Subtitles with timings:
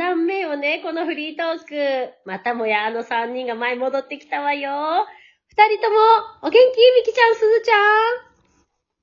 [0.00, 2.14] 段目よね、このフリートーク。
[2.24, 5.06] またもやあの3人が前戻ってきたわよ。
[5.48, 5.96] 二人とも、
[6.42, 6.56] お元気
[7.06, 7.74] みきちゃん、すずちゃ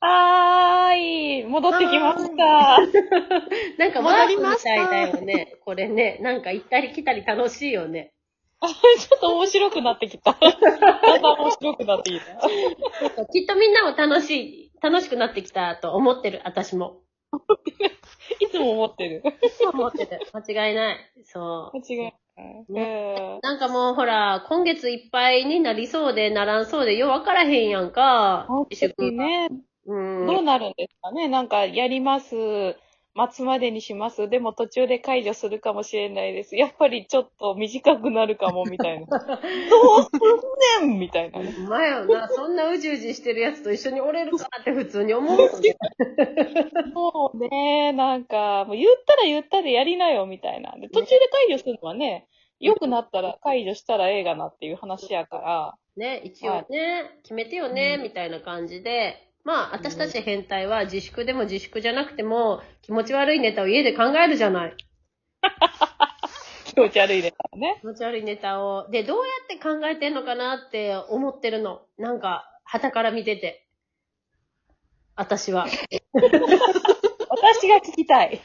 [0.00, 2.80] はーい、戻ってきました。
[2.80, 2.92] ん。
[3.76, 5.58] なんかワープみたいだよね。
[5.66, 8.14] これね、なんか行ったり来たり楽しいよね。
[8.62, 10.32] ちょっと面白くなってきた。
[10.32, 12.26] だんだん面白くなってきた。
[13.32, 17.02] きっとみんなも楽しい、楽しくなってきたと思ってる、私も。
[18.40, 19.22] いつも思ってる。
[19.72, 20.20] 思ってる。
[20.32, 20.98] 間違いない。
[21.24, 21.78] そう。
[21.78, 23.40] 間違いない。
[23.42, 28.46] なんかもうほら、今月いっぱいになりそうで、ならんそうで、ようわからへんやんか。
[29.10, 29.48] ね、
[29.86, 30.26] うん。
[30.26, 32.76] どうなるんですかねなんか、やります。
[33.16, 34.28] 末までにします。
[34.28, 36.56] でも途中で解除するかもしれないです。
[36.56, 39.06] やっぱりちょっと短くなるかも、みたいな。
[39.18, 41.54] どうすんねんみたいなね。
[41.58, 45.76] お前よな、そんなうじうじしてるやつと一緒におれるかって普通に思うよね。
[46.94, 50.74] そうね、なんか、もう言ったら言ったでやりなよ、みたいな。
[50.78, 52.28] で途中で解除するのはね、
[52.60, 59.22] 良くなったら解除したらええがなっていう話やから、ね、一応ね、決めてよね、うんみたいな感じで。
[59.46, 64.76] まあ、私たち変態は自粛でも自粛じゃなくても、気持ち悪いネタを家で考えるじゃない。
[66.64, 67.78] 気持ち悪いですからね。
[67.80, 68.90] 気持ち悪いネタを。
[68.90, 71.82] で、どうやって考えてんのかなって思ってるの。
[71.96, 73.68] なんか、旗から見てて。
[75.14, 75.68] 私は。
[77.36, 78.40] 私が聞きたい。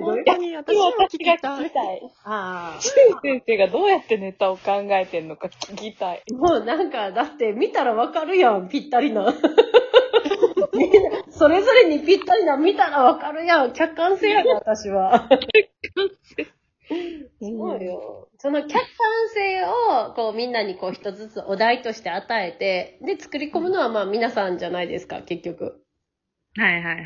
[0.00, 1.70] 本当に私も聞き私がたい聞き。
[1.72, 2.10] たい。
[2.24, 6.22] あ先生がどうやってネタを考えてんのか聞きたい。
[6.30, 6.34] あ。
[6.34, 9.34] もうなんか、だって見たらわかるやん、ぴったりな。
[10.72, 10.98] みんな
[11.30, 13.72] それぞれにぴったりな見たらわかるやん。
[13.72, 15.28] 客観性やで、私は。
[17.40, 18.28] そうよ。
[18.38, 18.80] その客観
[19.32, 25.83] 性を、こうみんなにこう一つずつお題として与えて、で、作り込むのはまあ皆さんじゃないですか、結局。
[26.56, 27.04] はいはいはい。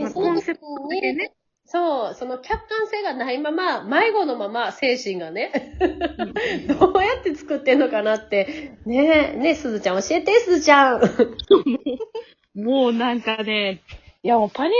[0.00, 1.32] まあえそのコンセプトだけね。
[1.68, 5.50] そう、その客観性がないまま、迷子のまま精神がね、
[6.78, 8.78] どうやって作ってんのかなって。
[8.86, 11.00] ねえ、ねえ、すずちゃん教えて、すずちゃん。
[12.54, 13.82] もうなんかね、
[14.22, 14.78] いやもうパニラ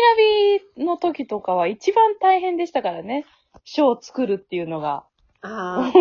[0.76, 3.26] ビの時とかは一番大変でしたからね。
[3.64, 5.04] 書を作るっていうのが。
[5.42, 5.92] あ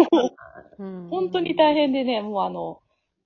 [0.77, 2.79] うん 本当に大変でね、もうあの、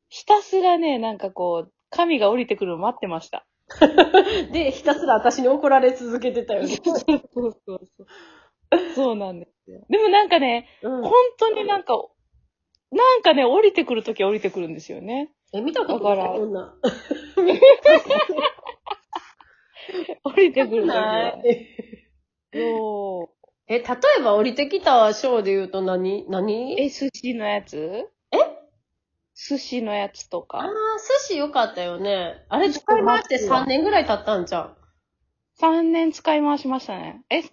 [0.09, 3.45] ひたすらね、なんかこう、神が降りてくるのを待ってました。
[3.81, 3.87] あ。
[4.51, 6.79] で、ひたすら私に怒られ続けてたよね。
[6.83, 7.87] そうそうそう。
[8.95, 9.85] そうなんですよ。
[9.89, 11.93] でもなんかね、うん本当になんか、
[12.91, 15.31] なんかね、降りてくるときは降りてくるんですよね。
[15.53, 16.75] え、見たことだからないこんな。
[20.23, 21.29] 降りてくるときなは。
[21.43, 21.67] い。
[22.53, 23.47] そう。
[23.67, 23.83] え、例
[24.19, 26.25] えば降りてきたショーで言うと何？
[26.29, 26.79] 何？
[26.81, 27.77] え、寿司のやつ？
[27.77, 28.07] え
[29.47, 30.73] 寿司のやつとああか。、寿
[31.35, 32.45] 司よかったよね。
[32.49, 34.75] あれ使い回して3年ぐらい経ったんじゃん。
[35.61, 37.23] 3年使い回しましたね。
[37.29, 37.47] え、3年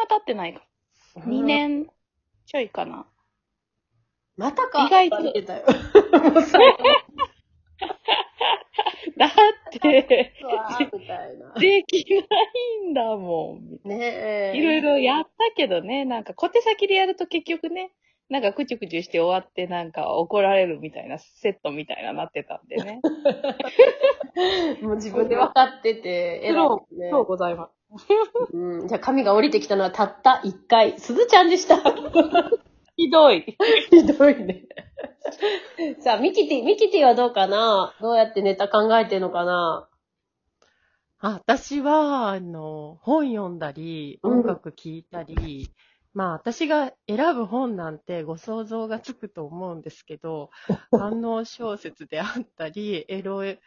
[0.00, 0.62] は経ってないか。
[1.16, 1.86] 2年
[2.46, 3.06] ちょいかな。
[4.36, 4.86] またか。
[4.86, 5.66] 意外と言ってたよ。
[6.32, 6.58] もうさ、
[9.16, 9.30] だっ
[9.80, 11.54] て、うわーみたいな。
[11.54, 12.20] できな
[12.86, 13.88] いんだもん。
[13.88, 14.56] ねえ。
[14.56, 17.92] いろいろやったけどね、なんか小手先でやると結局ね、
[18.30, 23.00] なんかくちゅくちゅして終わってなんか怒られるみたいなセットみたいななってたんでね。
[24.80, 27.10] もう自分で分かってて、偉いよね。
[27.10, 28.06] ございます。
[28.52, 28.88] うん。
[28.88, 30.98] じゃあ神が降りてきたのはたった1回。
[31.00, 31.76] すずちゃんでした。
[32.96, 33.56] ひどい。
[33.90, 34.64] ひどいね。
[35.98, 37.94] さあ、ミキティ、ミキティはどうかな？
[38.00, 39.88] どうやってネタ考えてんのかな？
[41.22, 45.70] あ私は、あの、本読んだり、うん音楽聴いたり、
[46.12, 50.50] まあ私が選ぶ本なんてご想像がつくと思うんですけど、
[50.90, 53.58] 反応小説であったり、エロい、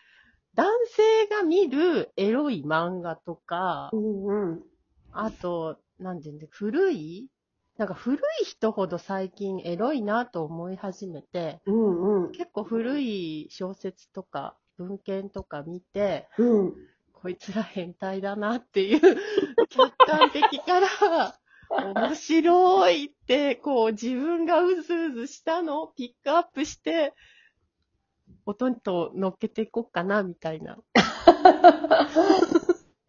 [0.54, 4.64] 男性が見るエロい漫画とか、んうん。
[5.12, 7.30] あと、なんていうんで、古い
[7.78, 12.32] なんか古い人ほど最近エロいなと思い始めて、うんうん。
[12.32, 16.74] 結構古い小説とか文献とか見て、うん。
[17.14, 19.00] こいつら変態だなっていう
[19.70, 20.88] 客観的から、
[21.70, 27.14] 面白いって、こう自分がうずうずしたのをピックアップして、
[28.46, 30.78] 音と乗っけていこうかな、みたいな。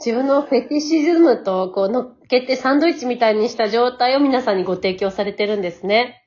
[0.05, 6.25] 自分のフェティシズムとこう乗っけてサンドイッチみたいにした状態を皆さんにご提供されてるんですね。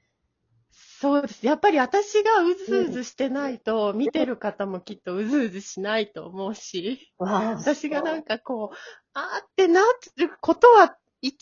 [0.99, 1.45] そうです。
[1.45, 8.75] やっぱり私がうずうずしてないと、見てる方もきっとうずうずしないと思うし、私がなんかこう、
[9.13, 9.83] あーってなっ
[10.15, 11.35] てることは、1ミリ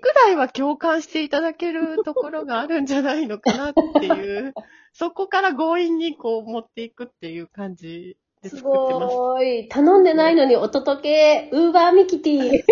[0.00, 4.54] ぐらいは共感していただけるところがあるんじゃないのかなっていう、
[4.94, 9.16] そこから強引にこう持っていくっていう感じです作ってます。
[9.16, 9.68] ごい。
[9.68, 12.50] 頼んでないのにお届け、ウーバーミキティ。
[12.50, 12.64] す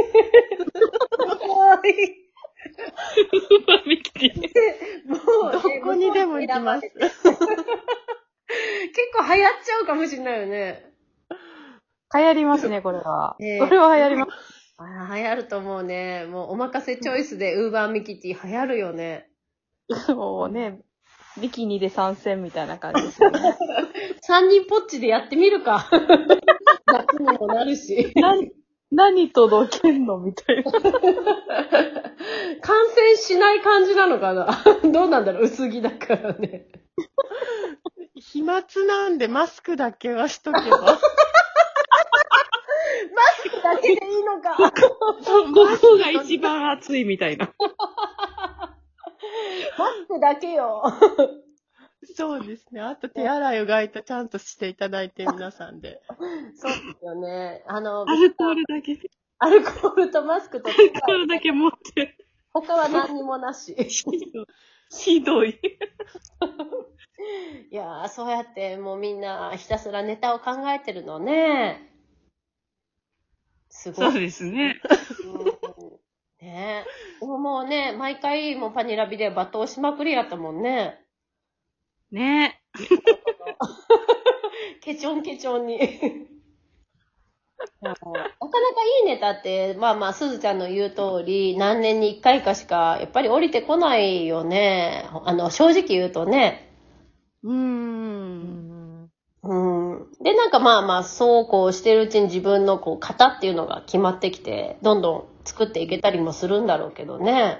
[1.46, 1.78] ごい。
[3.84, 5.08] ーミキティ。
[5.08, 5.16] も
[5.50, 6.90] う、どこにでも行きます。
[6.90, 7.00] 結
[9.14, 10.90] 構流行っちゃうかもしれないよね。
[12.14, 13.36] 流行りますね、これは。
[13.38, 14.55] ねえこれは流行ります。
[14.78, 16.26] ああ、流行ると思うね。
[16.26, 19.28] もうお任せチョイスでウーバーミキティ流行るよね。
[20.08, 20.80] もうね、
[21.40, 23.56] ビキニで参戦みたいな感じですよね。
[24.20, 25.88] 三人ぽっちでやってみるか。
[26.86, 28.12] 夏にもなるし。
[28.16, 28.50] 何、
[28.90, 30.72] 何届けんのみたいな。
[32.60, 36.66] 感染しない感じなのかなどうなんだろう薄着だからね。
[38.14, 40.98] 飛沫なんでマスクだけはしとけば。
[43.62, 44.56] だけでいいのか。
[44.56, 44.72] こ
[45.54, 47.52] こが一番熱いみたいな。
[49.78, 50.82] マスクだけよ。
[52.14, 52.80] そうですね。
[52.80, 56.00] あと手洗いうがいとちゃんとしていただいて皆さんで。
[56.54, 57.64] そうですよね。
[57.66, 58.98] あの、アルコールだけ、
[59.38, 62.16] アルコールとマスクと、アルコールだけ持って。
[62.52, 63.74] 他は何にもなし。
[64.90, 65.58] ひどい。
[67.70, 71.95] いやー、そうやってもうみんなひたすらネタを考えてるのね。
[73.76, 74.12] すごい。
[74.12, 74.80] そうですね。
[75.24, 75.44] うん
[76.40, 77.20] ねえ。
[77.20, 81.00] でももうね、毎回もうパニラビで罵倒しまくりやったもんね。
[82.10, 82.60] ね
[84.80, 85.78] ケチョンケチョンに。
[87.80, 88.28] なかなか
[89.00, 95.08] いいネタって、まあまあ、すずちゃんの言う通り、何年に一回かしか、やっぱり降りてこないよね。
[95.24, 96.70] あの、正直言うとね。
[97.42, 98.05] うーん。
[100.26, 100.32] うん。
[100.32, 107.58] で、なんかまあまあ、そうこうしてるうちに自分のこう、型っていうのが決まってきて、どんどん作っていけたりもするんだろうけどね。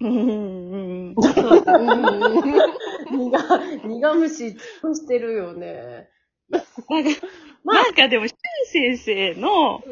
[0.00, 1.14] うんうん。
[3.10, 3.38] 苦、
[3.84, 6.08] 苦虫してるよね。
[6.50, 6.68] なんか、
[7.64, 9.82] なんかでも、しゅん先生のうん。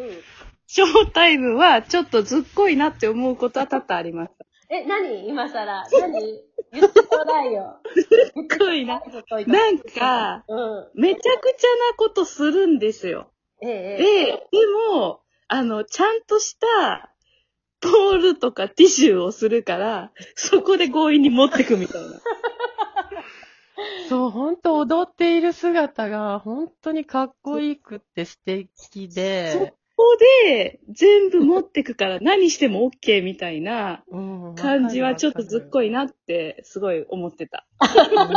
[0.73, 4.33] ショータイムはちょっとずっこいなって思うことは多々あります。
[4.71, 5.29] え、何？
[5.29, 5.85] 今更。
[5.91, 6.51] 何？
[6.73, 7.81] 言ってちょうだいよ。
[7.95, 11.01] 言ってちょうだいよといたなんか、うん。
[11.03, 13.33] めちゃくちゃなことするんですよ。
[13.63, 14.49] ええ、で、ええ。
[14.53, 17.11] でも、あの、ちゃんとした、
[17.81, 22.21] ポールとかティッシュをするから、そこで強引に持ってくみたいな。
[24.09, 29.75] そう、本当踊っている姿が本当にかっこいいくって素敵で、
[30.17, 35.91] で全部持ってくから何しても OK みたいなうん感じはちょっとずっこい。
[35.91, 37.67] いなってすごい思ってた。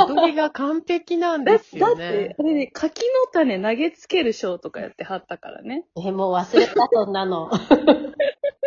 [0.10, 2.36] 踊りが完璧なんだですよだってね、。
[2.38, 5.86] あれね、柿の種投げつけるショーとかやってはったからね。
[5.95, 7.50] え、もう忘れた、そんなの。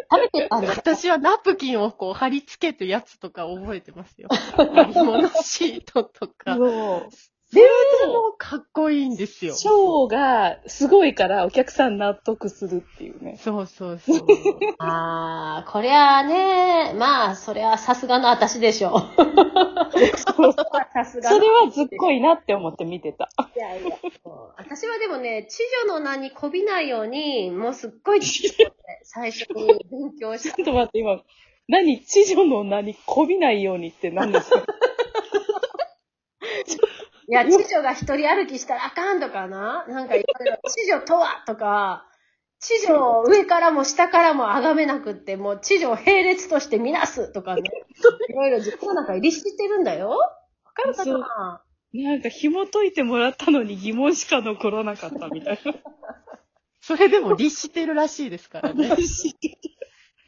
[0.08, 0.68] 食べてたんだ。
[0.68, 4.28] 私はナプキンをこう貼り付けてやつとか覚えてますよ。
[4.56, 6.56] 割り物シートとか。
[6.56, 7.10] そう。
[7.52, 7.62] 全
[8.06, 9.54] 部もかっこいいんですよ。
[9.54, 13.38] ショーがすごいからお客さん納得するっていうね。
[13.40, 14.18] そうそうそう。
[14.78, 18.98] あー、こりゃあね、まあ、そりゃさすがの私でしょ。
[18.98, 19.06] さ
[21.04, 21.36] すがの。
[21.36, 23.28] それはずっこいなって思って見てた。
[23.54, 23.90] いやいや。
[24.24, 28.20] そう私はでもね、知女の名にこびないように、もうすっごい
[29.04, 31.20] 最初に勉強しちょっと待って、今、
[31.68, 32.00] 何？
[32.04, 34.62] 知女の名にこびないようにって何ですか？
[37.28, 42.06] いや、知女が一人歩きしたらあかんとかななんかいろいろ、知女とはとか、
[42.60, 47.62] 知女を上からも下からも崇めなくって、もう知女を並列としてみなすとかね。
[48.28, 50.10] いろいろ自分の中に律してるんだよ。
[50.10, 50.16] わ
[50.72, 51.62] かるかな？
[51.92, 55.74] なんか紐解いてもらったのに疑問しか残らなかったみたいな。
[56.80, 58.90] それでも律してるらしいですからね。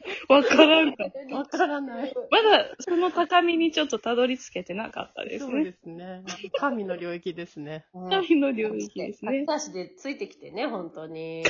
[0.29, 1.05] わからんか。
[1.31, 2.13] わからない。
[2.31, 5.51] まだその高みにちょっとたどり着けてなかったですね。
[5.51, 6.23] そうですね。
[6.53, 7.85] 神の領域ですね。
[7.93, 9.45] 神の領域ですね。
[9.47, 11.43] 足でついてきてね、本当に。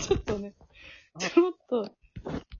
[0.00, 0.54] ちょっとね、
[1.18, 1.90] ちょっと、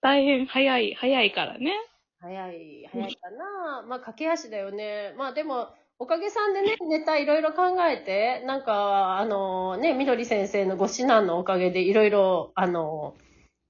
[0.01, 1.73] 大変早い、早いからね。
[2.21, 3.85] 早い、早いかな。
[3.89, 5.15] まあ、駆け足だよね。
[5.17, 5.69] まあ、でも、
[5.99, 13.15] おかげさんでね、ネタいろいろ考えて、なんか、あの、ね、みどり先生のご指南のおかげでいろいろ、あの、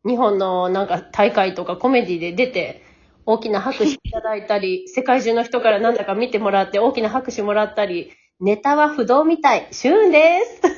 [0.06, 2.82] 日本のなんか大会とかコメディで出て、
[3.26, 9.68] 大きな拍手いただいたり、 世界中の人からなんだか見てもらって大きな拍手もらったり、ネタは不動みたい。
[9.70, 10.60] シューンです。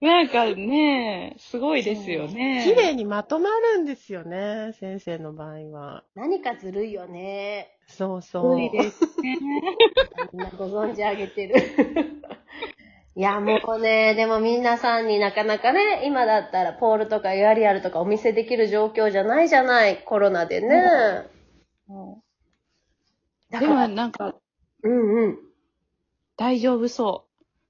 [0.00, 2.64] なんかね、すごいですよね。
[2.64, 6.02] 綺麗にまとまるんですよね、先生の場合は。
[6.16, 7.78] 何かずるいよね。
[7.86, 8.42] そうそう。
[8.42, 9.38] すごいですね。
[10.32, 11.54] みんなご存知あげてる。
[13.14, 21.28] いや、もうね、でも皆さんになかなかね、今だったらポールとかエアリアルとかお見せできる状況じゃないじゃない、コロナでね。
[23.50, 24.34] だでから、もなんか、
[24.82, 25.38] うんうん。
[26.38, 27.26] 大丈夫そ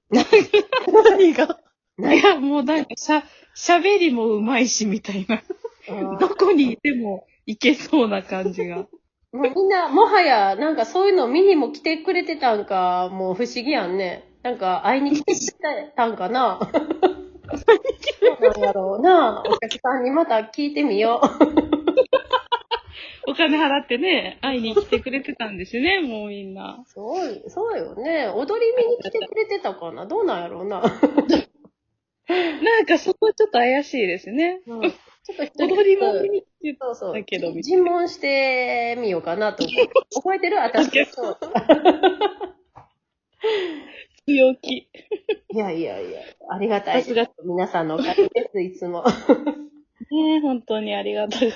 [0.09, 1.59] 何が？
[1.97, 2.13] う。
[2.13, 3.23] いや、もうなんかしゃ、
[3.55, 5.41] 喋りもうまいし、みたいな。
[5.89, 8.77] うんどこにいても行けそうな感じが。
[8.77, 8.87] も
[9.33, 14.23] うみんな、もはや、なんかそういうの見にも来てくれてたんか、もう不思議やんね。
[14.43, 15.33] なんか会いに来て
[15.95, 16.59] たんかな？
[16.61, 16.69] そ
[18.27, 19.41] うなんやろうな。
[19.47, 21.27] お客さんにまた聞いてみよう。
[23.31, 26.83] お金払ってね、会いに来てくれてたんですね、もうみんな。
[26.87, 28.27] そう、そうよね。
[28.27, 30.05] 踊り見に来てくれてたかな？
[30.05, 30.81] どうなんやろうな。
[32.27, 34.61] なんかそこはちょっと怪しいですね。
[34.67, 34.91] うん
[35.25, 37.13] ちょっと一人踊りも見に来てそうそう。
[37.13, 39.87] だけどみたい尋問してみようかなと思う。
[40.21, 40.57] 覚えてる？
[40.57, 40.89] 私。
[44.25, 44.89] 強気。
[45.51, 49.03] いやいやいや、ありがたいさすが皆さんのおかげです、いつも。
[50.11, 51.47] ねえ、本当にありがたい。
[51.49, 51.53] ね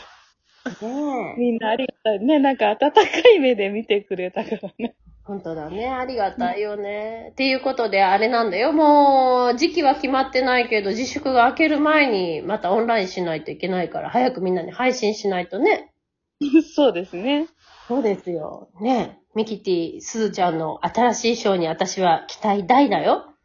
[1.37, 1.39] え。
[1.39, 2.19] みんなありがたい。
[2.19, 3.01] ね、なんか温か
[3.35, 4.95] い目で見てくれたからね。
[5.23, 5.89] 本当だね。
[5.89, 7.29] ありがたいよね。
[7.33, 8.71] っていうことで、あれなんだよ。
[8.71, 15.91] もう、時期は決まってないけど、自粛が明ける前に、またオンラインしないといけないから、早くみんなに配信しないとね。
[16.75, 17.47] そうですね。
[17.87, 18.69] そうですよ。
[18.79, 23.35] ねミキティ、すずちゃんの新しいショーに私は期待大だよ。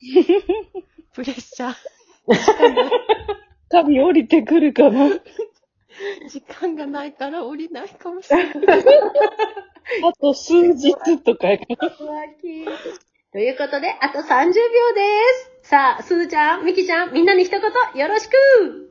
[1.14, 1.74] プレッシャー。
[3.70, 5.08] 髪降りてくるかな。
[6.28, 8.82] 時間がないから降りないかもしれない。
[10.02, 11.64] あと数日とかやか。
[13.32, 14.52] ということで、あと30秒で
[15.62, 15.68] す。
[15.68, 18.89] さあ、すずちゃん、みきちゃん、みんなに一言よろしく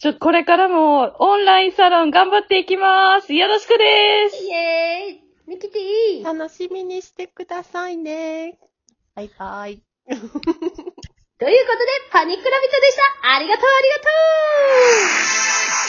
[0.00, 3.34] ちょ、これからもオンラインサロン頑張っていきます。
[3.34, 4.44] よろしくです。
[4.44, 8.58] イエーイミキティ楽しみにしてくださいね。
[9.16, 9.82] バイバイ。
[10.06, 11.52] ということで、
[12.12, 14.02] パニックラビットでしたありがとうありがと
[15.86, 15.87] う